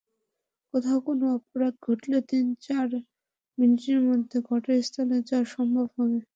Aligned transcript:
কোথাও 0.73 0.99
কোনো 1.07 1.25
অপরাধ 1.37 1.73
ঘটলে 1.87 2.17
তিন-চার 2.29 2.87
মিনিটের 3.57 3.99
মধ্যে 4.07 4.37
ঘটনাস্থলে 4.49 5.17
যাওয়া 5.29 5.47
সম্ভব 5.55 5.87
হবে। 5.97 6.21